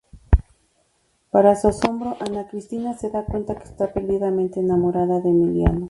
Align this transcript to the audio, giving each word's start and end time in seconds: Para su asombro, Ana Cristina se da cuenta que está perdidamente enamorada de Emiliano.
Para 1.29 1.55
su 1.55 1.67
asombro, 1.67 2.17
Ana 2.19 2.47
Cristina 2.47 2.97
se 2.97 3.11
da 3.11 3.23
cuenta 3.23 3.53
que 3.55 3.65
está 3.65 3.93
perdidamente 3.93 4.59
enamorada 4.59 5.19
de 5.19 5.29
Emiliano. 5.29 5.79